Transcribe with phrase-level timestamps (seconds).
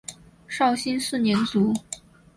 [0.47, 1.71] 绍兴四年卒。